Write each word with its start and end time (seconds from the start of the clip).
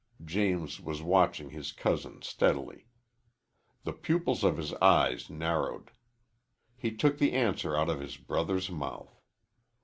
James 0.25 0.79
was 0.79 1.03
watching 1.03 1.51
his 1.51 1.71
cousin 1.71 2.23
steadily. 2.23 2.87
The 3.83 3.93
pupils 3.93 4.43
of 4.43 4.57
his 4.57 4.73
eyes 4.81 5.29
narrowed. 5.29 5.91
He 6.75 6.89
took 6.89 7.19
the 7.19 7.33
answer 7.33 7.75
out 7.77 7.87
of 7.87 7.99
his 7.99 8.17
brother's 8.17 8.71
mouth. 8.71 9.21